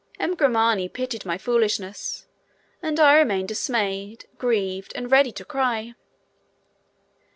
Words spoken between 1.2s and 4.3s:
my foolishness, and I remained dismayed,